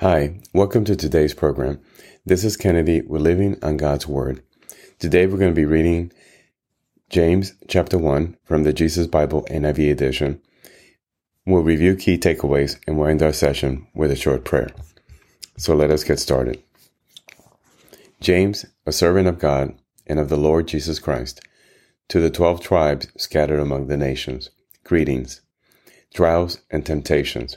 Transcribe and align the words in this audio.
Hi, 0.00 0.38
welcome 0.54 0.84
to 0.84 0.94
today's 0.94 1.34
program. 1.34 1.80
This 2.24 2.44
is 2.44 2.56
Kennedy. 2.56 3.00
We're 3.02 3.18
living 3.18 3.58
on 3.64 3.78
God's 3.78 4.06
Word. 4.06 4.44
Today 5.00 5.26
we're 5.26 5.38
going 5.38 5.50
to 5.50 5.60
be 5.60 5.64
reading 5.64 6.12
James 7.10 7.54
chapter 7.66 7.98
1 7.98 8.36
from 8.44 8.62
the 8.62 8.72
Jesus 8.72 9.08
Bible 9.08 9.44
NIV 9.50 9.90
edition. 9.90 10.40
We'll 11.44 11.64
review 11.64 11.96
key 11.96 12.16
takeaways 12.16 12.78
and 12.86 12.96
we'll 12.96 13.08
end 13.08 13.24
our 13.24 13.32
session 13.32 13.88
with 13.92 14.12
a 14.12 14.14
short 14.14 14.44
prayer. 14.44 14.70
So 15.56 15.74
let 15.74 15.90
us 15.90 16.04
get 16.04 16.20
started. 16.20 16.62
James, 18.20 18.66
a 18.86 18.92
servant 18.92 19.26
of 19.26 19.40
God 19.40 19.74
and 20.06 20.20
of 20.20 20.28
the 20.28 20.36
Lord 20.36 20.68
Jesus 20.68 21.00
Christ, 21.00 21.40
to 22.06 22.20
the 22.20 22.30
twelve 22.30 22.60
tribes 22.60 23.08
scattered 23.16 23.58
among 23.58 23.88
the 23.88 23.96
nations, 23.96 24.50
greetings, 24.84 25.40
trials 26.14 26.60
and 26.70 26.86
temptations 26.86 27.56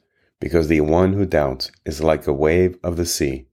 because 0.41 0.67
the 0.67 0.81
one 0.81 1.13
who 1.13 1.25
doubts 1.25 1.71
is 1.85 2.03
like 2.03 2.27
a 2.27 2.33
wave 2.33 2.77
of 2.83 2.97
the 2.97 3.05
sea, 3.05 3.45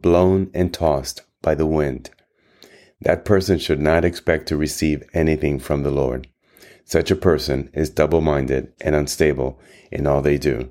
blown 0.00 0.50
and 0.54 0.72
tossed 0.72 1.22
by 1.42 1.54
the 1.54 1.66
wind. 1.66 2.10
That 3.00 3.24
person 3.24 3.58
should 3.58 3.80
not 3.80 4.04
expect 4.04 4.46
to 4.48 4.56
receive 4.56 5.02
anything 5.14 5.58
from 5.58 5.82
the 5.82 5.90
Lord. 5.90 6.28
Such 6.84 7.10
a 7.10 7.16
person 7.16 7.70
is 7.72 7.88
double 7.90 8.20
minded 8.20 8.72
and 8.82 8.94
unstable 8.94 9.58
in 9.90 10.06
all 10.06 10.20
they 10.20 10.36
do. 10.36 10.70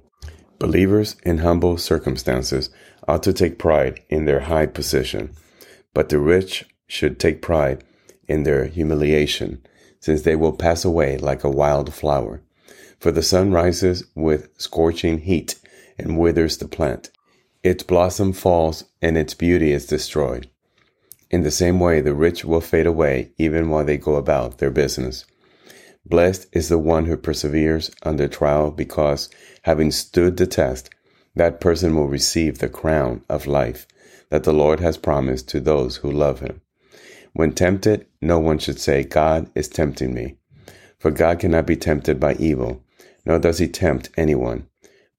Believers 0.60 1.16
in 1.24 1.40
humble 1.40 1.78
circumstances 1.78 2.70
ought 3.08 3.24
to 3.24 3.34
take 3.34 3.58
pride 3.58 4.00
in 4.10 4.26
their 4.26 4.42
high 4.42 4.68
position, 4.68 5.36
but 5.94 6.10
the 6.10 6.20
rich 6.20 6.66
should 6.88 7.20
take 7.20 7.42
pride 7.42 7.84
in 8.28 8.44
their 8.44 8.66
humiliation, 8.66 9.66
since 10.00 10.22
they 10.22 10.36
will 10.36 10.54
pass 10.54 10.86
away 10.86 11.18
like 11.18 11.44
a 11.44 11.50
wild 11.50 11.92
flower. 11.94 12.44
For 13.00 13.12
the 13.12 13.24
sun 13.24 13.52
rises 13.52 14.06
with 14.16 14.50
scorching 14.58 15.20
heat 15.20 15.56
and 15.98 16.18
withers 16.18 16.58
the 16.58 16.68
plant. 16.68 17.10
Its 17.64 17.84
blossom 17.84 18.34
falls 18.34 18.86
and 19.02 19.18
its 19.18 19.34
beauty 19.34 19.72
is 19.72 19.86
destroyed. 19.86 20.50
In 21.32 21.44
the 21.44 21.52
same 21.52 21.80
way, 21.80 22.02
the 22.02 22.14
rich 22.14 22.46
will 22.46 22.62
fade 22.62 22.86
away 22.86 23.32
even 23.38 23.70
while 23.70 23.86
they 23.86 23.98
go 23.98 24.16
about 24.16 24.58
their 24.58 24.72
business. 24.72 25.26
Blessed 26.06 26.48
is 26.52 26.70
the 26.70 26.78
one 26.78 27.06
who 27.06 27.16
perseveres 27.16 27.90
under 28.04 28.28
trial 28.28 28.70
because, 28.72 29.30
having 29.64 29.90
stood 29.92 30.38
the 30.38 30.46
test, 30.46 30.90
that 31.36 31.62
person 31.62 31.96
will 31.96 32.08
receive 32.08 32.60
the 32.60 32.70
crown 32.70 33.24
of 33.30 33.48
life 33.48 33.88
that 34.30 34.44
the 34.44 34.54
Lord 34.54 34.80
has 34.80 34.98
promised 34.98 35.48
to 35.50 35.60
those 35.60 35.98
who 35.98 36.12
love 36.12 36.40
him. 36.40 36.60
When 37.34 37.54
tempted, 37.54 38.08
no 38.22 38.40
one 38.40 38.58
should 38.58 38.80
say, 38.80 39.04
God 39.04 39.50
is 39.56 39.68
tempting 39.68 40.14
me. 40.14 40.38
For 40.98 41.12
God 41.12 41.40
cannot 41.40 41.68
be 41.68 41.76
tempted 41.76 42.20
by 42.20 42.34
evil, 42.36 42.84
nor 43.26 43.40
does 43.40 43.60
he 43.60 43.68
tempt 43.68 44.10
anyone. 44.18 44.68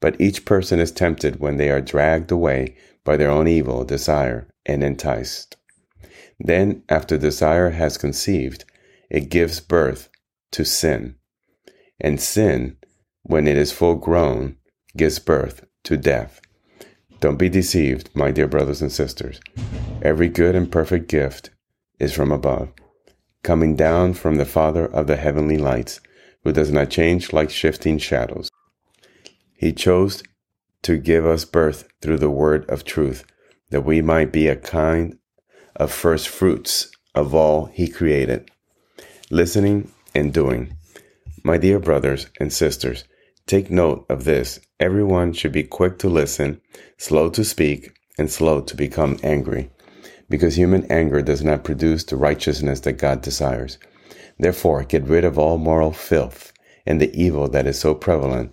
But 0.04 0.20
each 0.20 0.44
person 0.44 0.80
is 0.80 0.92
tempted 0.92 1.40
when 1.40 1.56
they 1.56 1.70
are 1.70 1.80
dragged 1.80 2.30
away 2.30 2.76
by 3.04 3.16
their 3.16 3.30
own 3.30 3.48
evil 3.48 3.86
desire 3.86 4.46
and 4.66 4.84
enticed. 4.84 5.56
Then, 6.38 6.82
after 6.90 7.16
desire 7.16 7.70
has 7.70 7.96
conceived, 7.96 8.66
it 9.08 9.30
gives 9.30 9.60
birth 9.60 10.10
to 10.52 10.62
sin. 10.62 11.14
And 11.98 12.20
sin, 12.20 12.76
when 13.22 13.48
it 13.48 13.56
is 13.56 13.72
full 13.72 13.94
grown, 13.94 14.56
gives 14.94 15.18
birth 15.18 15.64
to 15.84 15.96
death. 15.96 16.42
Don't 17.20 17.38
be 17.38 17.48
deceived, 17.48 18.10
my 18.14 18.30
dear 18.30 18.46
brothers 18.46 18.82
and 18.82 18.92
sisters. 18.92 19.40
Every 20.02 20.28
good 20.28 20.54
and 20.54 20.70
perfect 20.70 21.08
gift 21.08 21.48
is 21.98 22.12
from 22.12 22.30
above, 22.30 22.68
coming 23.42 23.74
down 23.74 24.12
from 24.12 24.36
the 24.36 24.44
Father 24.44 24.84
of 24.84 25.06
the 25.06 25.16
heavenly 25.16 25.56
lights, 25.56 26.02
who 26.42 26.52
does 26.52 26.70
not 26.70 26.90
change 26.90 27.32
like 27.32 27.48
shifting 27.48 27.96
shadows. 27.96 28.50
He 29.56 29.72
chose 29.72 30.22
to 30.82 30.98
give 30.98 31.24
us 31.24 31.44
birth 31.44 31.88
through 32.02 32.18
the 32.18 32.30
word 32.30 32.68
of 32.68 32.84
truth, 32.84 33.24
that 33.70 33.84
we 33.84 34.02
might 34.02 34.32
be 34.32 34.48
a 34.48 34.56
kind 34.56 35.18
of 35.76 35.90
first 35.90 36.28
fruits 36.28 36.90
of 37.14 37.34
all 37.34 37.66
He 37.66 37.88
created. 37.88 38.50
Listening 39.30 39.90
and 40.14 40.32
doing. 40.32 40.76
My 41.42 41.56
dear 41.56 41.78
brothers 41.78 42.26
and 42.38 42.52
sisters, 42.52 43.04
take 43.46 43.70
note 43.70 44.06
of 44.08 44.24
this. 44.24 44.60
Everyone 44.80 45.32
should 45.32 45.52
be 45.52 45.62
quick 45.62 45.98
to 45.98 46.08
listen, 46.08 46.60
slow 46.98 47.30
to 47.30 47.44
speak, 47.44 47.92
and 48.18 48.30
slow 48.30 48.60
to 48.60 48.76
become 48.76 49.18
angry, 49.22 49.70
because 50.28 50.56
human 50.56 50.90
anger 50.90 51.22
does 51.22 51.42
not 51.42 51.64
produce 51.64 52.04
the 52.04 52.16
righteousness 52.16 52.80
that 52.80 52.92
God 52.94 53.22
desires. 53.22 53.78
Therefore, 54.38 54.84
get 54.84 55.04
rid 55.04 55.24
of 55.24 55.38
all 55.38 55.58
moral 55.58 55.92
filth 55.92 56.52
and 56.86 57.00
the 57.00 57.14
evil 57.14 57.48
that 57.48 57.66
is 57.66 57.78
so 57.78 57.94
prevalent 57.94 58.52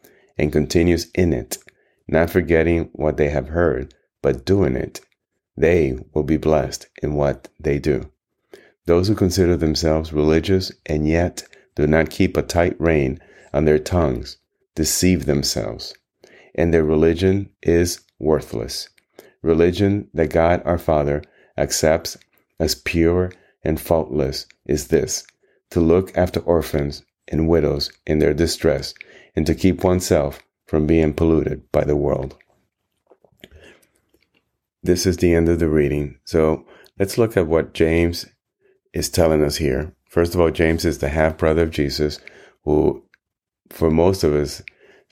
and 0.37 0.51
continues 0.51 1.09
in 1.15 1.33
it, 1.33 1.57
not 2.07 2.29
forgetting 2.29 2.89
what 2.93 3.17
they 3.17 3.29
have 3.29 3.49
heard, 3.49 3.93
but 4.21 4.45
doing 4.45 4.75
it, 4.75 5.01
they 5.57 5.97
will 6.13 6.23
be 6.23 6.37
blessed 6.37 6.87
in 7.01 7.15
what 7.15 7.49
they 7.59 7.79
do. 7.79 8.09
Those 8.85 9.07
who 9.07 9.15
consider 9.15 9.55
themselves 9.55 10.13
religious 10.13 10.71
and 10.85 11.07
yet 11.07 11.43
do 11.75 11.87
not 11.87 12.09
keep 12.09 12.35
a 12.35 12.41
tight 12.41 12.79
rein 12.79 13.19
on 13.53 13.65
their 13.65 13.79
tongues 13.79 14.37
deceive 14.75 15.25
themselves, 15.25 15.93
and 16.55 16.73
their 16.73 16.83
religion 16.83 17.49
is 17.61 17.99
worthless. 18.19 18.89
Religion 19.41 20.07
that 20.13 20.29
God 20.29 20.61
our 20.65 20.77
Father 20.77 21.21
accepts 21.57 22.17
as 22.59 22.75
pure 22.75 23.31
and 23.63 23.79
faultless 23.79 24.45
is 24.65 24.87
this 24.87 25.25
to 25.71 25.79
look 25.79 26.15
after 26.17 26.39
orphans 26.41 27.03
and 27.27 27.47
widows 27.47 27.91
in 28.05 28.19
their 28.19 28.33
distress 28.33 28.93
and 29.35 29.45
to 29.45 29.55
keep 29.55 29.83
oneself 29.83 30.41
from 30.65 30.87
being 30.87 31.13
polluted 31.13 31.71
by 31.71 31.83
the 31.83 31.95
world. 31.95 32.37
This 34.83 35.05
is 35.05 35.17
the 35.17 35.33
end 35.33 35.49
of 35.49 35.59
the 35.59 35.69
reading. 35.69 36.17
So 36.25 36.65
let's 36.97 37.17
look 37.17 37.37
at 37.37 37.47
what 37.47 37.73
James 37.73 38.25
is 38.93 39.09
telling 39.09 39.43
us 39.43 39.57
here. 39.57 39.93
First 40.09 40.33
of 40.33 40.41
all, 40.41 40.49
James 40.49 40.85
is 40.85 40.97
the 40.97 41.09
half 41.09 41.37
brother 41.37 41.63
of 41.63 41.71
Jesus, 41.71 42.19
who, 42.63 43.03
for 43.69 43.89
most 43.91 44.23
of 44.23 44.33
his 44.33 44.63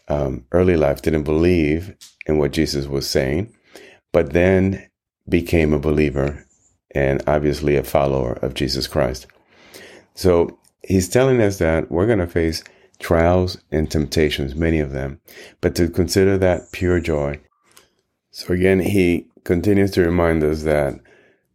um, 0.08 0.46
early 0.52 0.76
life, 0.76 1.02
didn't 1.02 1.24
believe 1.24 1.96
in 2.26 2.38
what 2.38 2.52
Jesus 2.52 2.88
was 2.88 3.10
saying, 3.10 3.56
but 4.12 4.34
then 4.34 4.90
became 5.28 5.74
a 5.74 5.80
believer 5.80 6.46
and 6.96 7.22
obviously 7.28 7.76
a 7.76 7.84
follower 7.84 8.34
of 8.42 8.56
Jesus 8.56 8.88
Christ. 8.88 9.28
So 10.16 10.58
he's 10.82 11.08
telling 11.08 11.42
us 11.42 11.60
that 11.60 11.92
we're 11.92 12.08
going 12.08 12.20
to 12.20 12.28
face 12.28 12.64
trials 13.00 13.58
and 13.72 13.90
temptations, 13.90 14.56
many 14.56 14.80
of 14.80 14.92
them, 14.92 15.20
but 15.62 15.76
to 15.76 15.90
consider 15.90 16.38
that 16.38 16.72
pure 16.72 17.00
joy. 17.00 17.40
So 18.32 18.54
again, 18.54 18.80
he 18.80 19.28
continues 19.44 19.92
to 19.92 20.04
remind 20.04 20.44
us 20.44 20.64
that 20.64 21.00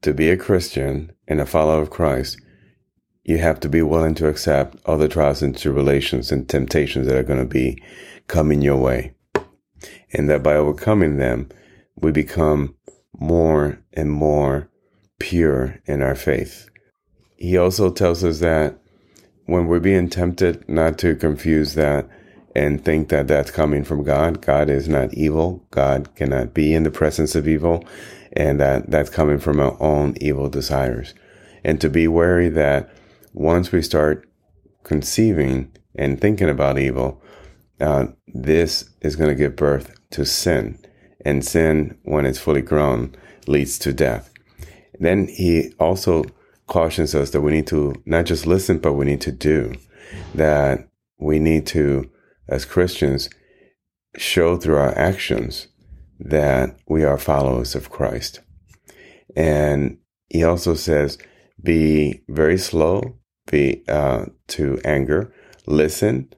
to 0.02 0.12
be 0.12 0.30
a 0.30 0.36
Christian 0.36 1.12
and 1.28 1.40
a 1.40 1.46
follower 1.46 1.82
of 1.82 1.90
Christ, 1.90 2.40
you 3.22 3.38
have 3.38 3.60
to 3.60 3.68
be 3.68 3.82
willing 3.82 4.14
to 4.16 4.28
accept 4.28 4.76
all 4.84 4.98
the 4.98 5.08
trials 5.08 5.42
and 5.42 5.56
tribulations 5.56 6.30
and 6.30 6.48
temptations 6.48 7.06
that 7.06 7.16
are 7.16 7.22
going 7.22 7.38
to 7.38 7.46
be 7.46 7.82
coming 8.26 8.60
your 8.60 8.76
way. 8.76 9.14
And 10.12 10.28
that 10.28 10.42
by 10.42 10.54
overcoming 10.54 11.16
them, 11.16 11.48
we 11.96 12.12
become 12.12 12.76
more 13.18 13.78
and 13.92 14.10
more 14.10 14.68
pure 15.18 15.80
in 15.86 16.02
our 16.02 16.14
faith. 16.14 16.68
He 17.36 17.56
also 17.56 17.90
tells 17.90 18.24
us 18.24 18.40
that 18.40 18.78
when 19.46 19.66
we're 19.66 19.80
being 19.80 20.08
tempted, 20.08 20.68
not 20.68 20.98
to 20.98 21.14
confuse 21.14 21.74
that 21.74 22.08
and 22.54 22.84
think 22.84 23.08
that 23.08 23.26
that's 23.26 23.50
coming 23.50 23.84
from 23.84 24.04
God. 24.04 24.40
God 24.40 24.70
is 24.70 24.88
not 24.88 25.12
evil. 25.14 25.66
God 25.70 26.14
cannot 26.14 26.54
be 26.54 26.72
in 26.72 26.84
the 26.84 26.90
presence 26.90 27.34
of 27.34 27.48
evil 27.48 27.84
and 28.32 28.60
that 28.60 28.90
that's 28.90 29.10
coming 29.10 29.38
from 29.38 29.60
our 29.60 29.80
own 29.80 30.14
evil 30.20 30.48
desires. 30.48 31.14
And 31.64 31.80
to 31.80 31.88
be 31.88 32.08
wary 32.08 32.48
that 32.50 32.90
once 33.32 33.72
we 33.72 33.82
start 33.82 34.28
conceiving 34.82 35.72
and 35.96 36.20
thinking 36.20 36.48
about 36.48 36.78
evil, 36.78 37.22
uh, 37.80 38.06
this 38.26 38.90
is 39.00 39.16
going 39.16 39.30
to 39.30 39.34
give 39.34 39.56
birth 39.56 39.94
to 40.10 40.24
sin. 40.24 40.78
And 41.24 41.44
sin, 41.44 41.98
when 42.02 42.26
it's 42.26 42.38
fully 42.38 42.62
grown, 42.62 43.14
leads 43.46 43.78
to 43.80 43.92
death. 43.92 44.30
Then 45.00 45.26
he 45.28 45.72
also 45.80 46.24
cautions 46.66 47.14
us 47.14 47.30
that 47.30 47.40
we 47.40 47.52
need 47.52 47.66
to 47.68 47.94
not 48.06 48.26
just 48.26 48.46
listen, 48.46 48.78
but 48.78 48.94
we 48.94 49.04
need 49.04 49.20
to 49.22 49.32
do. 49.32 49.74
That 50.34 50.88
we 51.18 51.38
need 51.38 51.66
to, 51.68 52.10
as 52.48 52.64
Christians, 52.64 53.30
show 54.16 54.56
through 54.56 54.76
our 54.76 54.96
actions 54.96 55.68
that 56.20 56.78
we 56.86 57.04
are 57.04 57.18
followers 57.18 57.74
of 57.74 57.90
Christ. 57.90 58.40
And 59.36 59.98
he 60.28 60.44
also 60.44 60.74
says, 60.74 61.18
be 61.62 62.22
very 62.28 62.58
slow, 62.58 63.18
be 63.50 63.84
uh, 63.88 64.26
to 64.48 64.78
anger, 64.84 65.34
listen, 65.66 66.32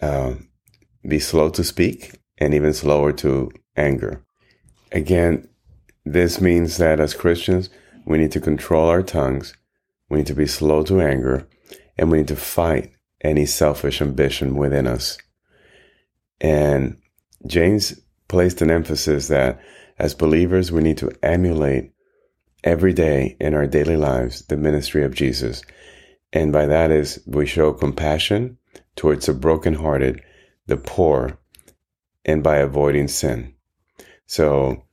uh, 0.00 0.34
be 1.06 1.18
slow 1.18 1.48
to 1.50 1.64
speak, 1.64 2.12
and 2.38 2.54
even 2.54 2.72
slower 2.72 3.12
to 3.12 3.50
anger. 3.76 4.24
Again, 4.92 5.48
this 6.04 6.40
means 6.40 6.76
that 6.76 7.00
as 7.00 7.14
Christians, 7.14 7.70
we 8.04 8.18
need 8.18 8.32
to 8.32 8.40
control 8.40 8.88
our 8.88 9.02
tongues, 9.02 9.54
we 10.08 10.18
need 10.18 10.26
to 10.26 10.34
be 10.34 10.46
slow 10.46 10.82
to 10.84 11.00
anger, 11.00 11.48
and 11.96 12.10
we 12.10 12.18
need 12.18 12.28
to 12.28 12.36
fight 12.36 12.92
any 13.20 13.46
selfish 13.46 14.02
ambition 14.02 14.56
within 14.56 14.86
us. 14.86 15.18
And 16.40 16.98
James 17.46 18.00
placed 18.28 18.62
an 18.62 18.70
emphasis 18.70 19.28
that 19.28 19.60
as 19.98 20.14
believers, 20.14 20.72
we 20.72 20.82
need 20.82 20.98
to 20.98 21.12
emulate 21.22 21.92
every 22.64 22.92
day 22.92 23.36
in 23.40 23.54
our 23.54 23.66
daily 23.66 23.96
lives 23.96 24.42
the 24.42 24.56
ministry 24.56 25.04
of 25.04 25.14
Jesus. 25.14 25.62
And 26.32 26.52
by 26.52 26.66
that 26.66 26.90
is 26.90 27.22
we 27.26 27.46
show 27.46 27.72
compassion 27.72 28.58
towards 28.96 29.26
the 29.26 29.34
brokenhearted, 29.34 30.22
the 30.66 30.76
poor, 30.76 31.38
and 32.24 32.42
by 32.42 32.56
avoiding 32.58 33.08
sin. 33.08 33.54
So 34.26 34.84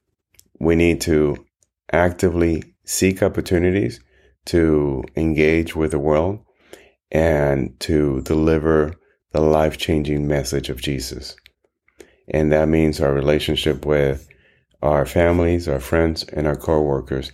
we 0.59 0.75
need 0.75 1.01
to 1.01 1.45
actively 1.91 2.68
seek 2.89 3.21
opportunities 3.21 3.99
to 4.45 5.03
engage 5.15 5.75
with 5.75 5.91
the 5.91 5.99
world 5.99 6.39
and 7.11 7.79
to 7.79 8.19
deliver 8.21 8.95
the 9.31 9.39
life 9.39 9.77
changing 9.77 10.27
message 10.27 10.69
of 10.69 10.81
Jesus. 10.81 11.35
And 12.29 12.51
that 12.51 12.67
means 12.67 12.99
our 12.99 13.13
relationship 13.13 13.85
with 13.85 14.27
our 14.81 15.05
families, 15.05 15.67
our 15.67 15.79
friends, 15.79 16.23
and 16.23 16.47
our 16.47 16.55
co-workers, 16.55 17.31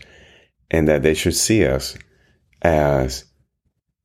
and 0.70 0.90
that 0.90 1.04
they 1.04 1.14
should 1.14 1.36
see 1.36 1.66
us 1.66 1.98
as 2.62 3.24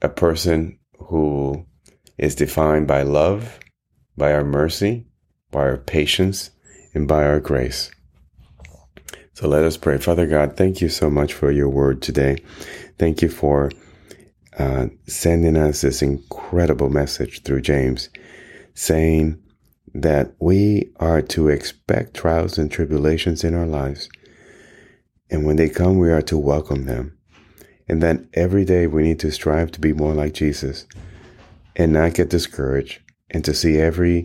a 0.03 0.09
person 0.09 0.79
who 0.99 1.67
is 2.17 2.37
defined 2.37 2.87
by 2.87 3.03
love, 3.03 3.59
by 4.17 4.33
our 4.33 4.45
mercy, 4.45 5.05
by 5.51 5.63
our 5.63 5.79
patience, 5.79 6.51
and 6.95 7.09
by 7.09 7.25
our 7.25 7.41
grace. 7.41 7.91
So 9.35 9.49
let 9.49 9.65
us 9.65 9.77
pray. 9.77 9.99
Father 9.99 10.27
God, 10.27 10.57
thank 10.57 10.81
you 10.81 10.89
so 10.89 11.09
much 11.09 11.33
for 11.33 11.51
your 11.51 11.69
word 11.69 12.03
today. 12.03 12.43
Thank 12.99 13.23
you 13.23 13.29
for 13.29 13.71
uh, 14.59 14.89
sending 15.07 15.57
us 15.57 15.81
this 15.81 16.03
incredible 16.03 16.91
message 16.91 17.43
through 17.43 17.63
James, 17.63 18.11
saying 18.75 19.41
that 19.95 20.35
we 20.41 20.91
are 20.97 21.23
to 21.23 21.49
expect 21.49 22.15
trials 22.15 22.59
and 22.59 22.71
tribulations 22.71 23.45
in 23.45 23.55
our 23.55 23.67
lives. 23.67 24.09
And 25.31 25.47
when 25.47 25.57
they 25.57 25.69
come, 25.69 25.99
we 25.99 26.11
are 26.11 26.23
to 26.23 26.37
welcome 26.37 26.85
them. 26.85 27.17
And 27.89 28.03
that 28.03 28.21
every 28.35 28.65
day 28.65 28.87
we 28.87 29.03
need 29.03 29.21
to 29.21 29.33
strive 29.33 29.73
to 29.73 29.81
be 29.81 29.93
more 29.93 30.15
like 30.15 30.35
Jesus 30.35 30.87
and 31.77 31.93
not 31.93 32.15
get 32.15 32.31
discouraged 32.31 33.01
and 33.31 33.45
to 33.45 33.55
see 33.55 33.79
every 33.79 34.25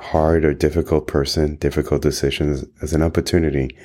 hard 0.00 0.44
or 0.44 0.54
difficult 0.54 1.06
person, 1.06 1.56
difficult 1.56 2.02
decisions 2.02 2.64
as 2.82 2.92
an 2.92 3.02
opportunity 3.02 3.76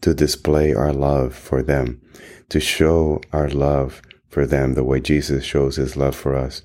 to 0.00 0.14
display 0.14 0.72
our 0.72 0.92
love 0.92 1.34
for 1.34 1.62
them, 1.62 2.00
to 2.48 2.60
show 2.60 3.20
our 3.32 3.48
love 3.48 4.00
for 4.28 4.46
them 4.46 4.74
the 4.74 4.84
way 4.84 5.00
Jesus 5.00 5.44
shows 5.44 5.76
his 5.76 5.96
love 5.96 6.14
for 6.14 6.34
us. 6.34 6.62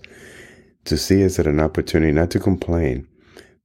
To 0.85 0.97
see 0.97 1.21
it 1.21 1.25
as 1.25 1.39
an 1.39 1.59
opportunity 1.59 2.11
not 2.11 2.31
to 2.31 2.39
complain, 2.39 3.07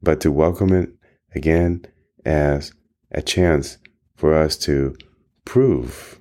but 0.02 0.20
to 0.20 0.32
welcome 0.32 0.72
it 0.72 0.90
again 1.34 1.84
as 2.24 2.72
a 3.10 3.22
chance 3.22 3.78
for 4.16 4.34
us 4.34 4.56
to 4.58 4.96
prove 5.44 6.20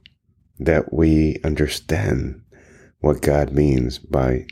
that 0.59 0.93
we 0.93 1.39
understand 1.43 2.41
what 2.99 3.21
God 3.21 3.51
means 3.51 3.99
by 3.99 4.45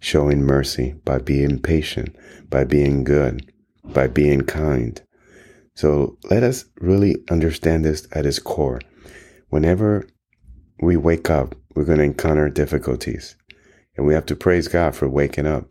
showing 0.00 0.42
mercy, 0.42 0.94
by 1.04 1.18
being 1.18 1.58
patient, 1.58 2.14
by 2.50 2.64
being 2.64 3.04
good, 3.04 3.50
by 3.92 4.06
being 4.06 4.42
kind. 4.42 5.00
So 5.74 6.16
let 6.30 6.42
us 6.42 6.64
really 6.80 7.16
understand 7.30 7.84
this 7.84 8.08
at 8.12 8.26
its 8.26 8.38
core. 8.38 8.80
Whenever 9.50 10.08
we 10.80 10.96
wake 10.96 11.28
up, 11.30 11.54
we're 11.74 11.84
going 11.84 11.98
to 11.98 12.04
encounter 12.04 12.48
difficulties. 12.48 13.36
And 13.96 14.06
we 14.06 14.14
have 14.14 14.26
to 14.26 14.36
praise 14.36 14.68
God 14.68 14.94
for 14.94 15.08
waking 15.08 15.46
up. 15.46 15.68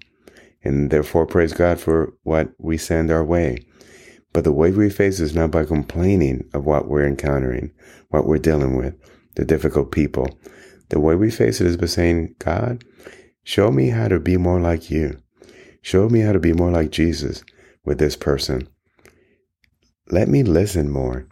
And 0.63 0.89
therefore, 0.89 1.25
praise 1.25 1.53
God 1.53 1.79
for 1.79 2.13
what 2.23 2.49
we 2.57 2.77
send 2.77 3.11
our 3.11 3.23
way. 3.23 3.57
But 4.33 4.43
the 4.43 4.51
way 4.51 4.71
we 4.71 4.89
face 4.89 5.19
is 5.19 5.35
not 5.35 5.51
by 5.51 5.65
complaining 5.65 6.49
of 6.53 6.65
what 6.65 6.87
we're 6.87 7.07
encountering, 7.07 7.71
what 8.09 8.27
we're 8.27 8.37
dealing 8.37 8.75
with, 8.75 8.95
the 9.35 9.45
difficult 9.45 9.91
people. 9.91 10.27
The 10.89 10.99
way 10.99 11.15
we 11.15 11.31
face 11.31 11.61
it 11.61 11.67
is 11.67 11.77
by 11.77 11.85
saying, 11.87 12.35
God, 12.39 12.83
show 13.43 13.71
me 13.71 13.89
how 13.89 14.07
to 14.07 14.19
be 14.19 14.37
more 14.37 14.59
like 14.59 14.91
you. 14.91 15.19
Show 15.81 16.09
me 16.09 16.21
how 16.21 16.33
to 16.33 16.39
be 16.39 16.53
more 16.53 16.71
like 16.71 16.89
Jesus 16.91 17.43
with 17.85 17.99
this 17.99 18.15
person. 18.15 18.67
Let 20.09 20.27
me 20.27 20.43
listen 20.43 20.89
more. 20.89 21.27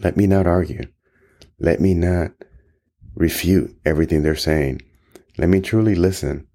Let 0.00 0.16
me 0.16 0.26
not 0.26 0.46
argue. 0.46 0.84
Let 1.58 1.80
me 1.80 1.94
not 1.94 2.32
refute 3.14 3.76
everything 3.84 4.22
they're 4.22 4.36
saying. 4.36 4.82
Let 5.38 5.48
me 5.48 5.60
truly 5.60 5.94
listen. 5.94 6.46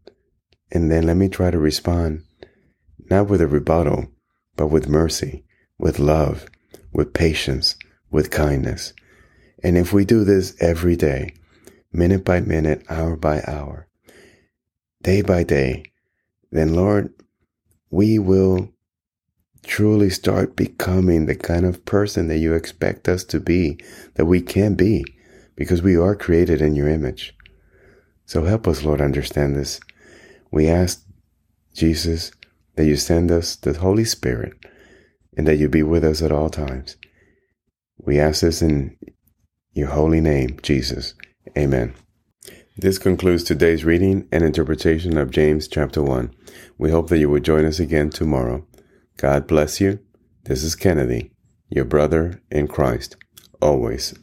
And 0.71 0.91
then 0.91 1.03
let 1.03 1.17
me 1.17 1.29
try 1.29 1.51
to 1.51 1.57
respond, 1.57 2.23
not 3.09 3.29
with 3.29 3.41
a 3.41 3.47
rebuttal, 3.47 4.07
but 4.55 4.67
with 4.67 4.89
mercy, 4.89 5.45
with 5.77 5.99
love, 5.99 6.45
with 6.91 7.13
patience, 7.13 7.75
with 8.09 8.31
kindness. 8.31 8.93
And 9.63 9.77
if 9.77 9.93
we 9.93 10.05
do 10.05 10.23
this 10.23 10.55
every 10.59 10.95
day, 10.95 11.33
minute 11.91 12.25
by 12.25 12.41
minute, 12.41 12.83
hour 12.89 13.15
by 13.15 13.41
hour, 13.47 13.87
day 15.01 15.21
by 15.21 15.43
day, 15.43 15.83
then 16.51 16.73
Lord, 16.73 17.13
we 17.91 18.17
will 18.17 18.69
truly 19.65 20.09
start 20.09 20.55
becoming 20.55 21.25
the 21.25 21.35
kind 21.35 21.65
of 21.65 21.85
person 21.85 22.27
that 22.27 22.37
you 22.37 22.53
expect 22.53 23.09
us 23.09 23.23
to 23.25 23.39
be, 23.39 23.77
that 24.15 24.25
we 24.25 24.41
can 24.41 24.75
be 24.75 25.03
because 25.55 25.81
we 25.81 25.97
are 25.97 26.15
created 26.15 26.61
in 26.61 26.75
your 26.75 26.87
image. 26.87 27.35
So 28.25 28.43
help 28.43 28.67
us, 28.67 28.83
Lord, 28.83 29.01
understand 29.01 29.55
this. 29.55 29.79
We 30.51 30.67
ask, 30.67 31.03
Jesus, 31.73 32.31
that 32.75 32.85
you 32.85 32.95
send 32.95 33.31
us 33.31 33.55
the 33.55 33.73
Holy 33.73 34.05
Spirit 34.05 34.53
and 35.37 35.47
that 35.47 35.57
you 35.57 35.69
be 35.69 35.83
with 35.83 36.03
us 36.03 36.21
at 36.21 36.31
all 36.31 36.49
times. 36.49 36.95
We 37.97 38.19
ask 38.19 38.41
this 38.41 38.61
in 38.61 38.97
your 39.73 39.89
holy 39.89 40.21
name, 40.21 40.59
Jesus. 40.61 41.13
Amen. 41.57 41.93
This 42.77 42.97
concludes 42.97 43.43
today's 43.43 43.85
reading 43.85 44.27
and 44.31 44.43
interpretation 44.43 45.17
of 45.17 45.31
James 45.31 45.67
chapter 45.67 46.01
1. 46.01 46.33
We 46.77 46.91
hope 46.91 47.09
that 47.09 47.19
you 47.19 47.29
will 47.29 47.39
join 47.39 47.65
us 47.65 47.79
again 47.79 48.09
tomorrow. 48.09 48.65
God 49.17 49.47
bless 49.47 49.79
you. 49.79 49.99
This 50.43 50.61
is 50.63 50.75
Kennedy, 50.75 51.31
your 51.69 51.85
brother 51.85 52.41
in 52.51 52.67
Christ, 52.67 53.15
always. 53.61 54.13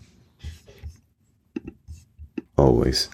Always 2.59 3.09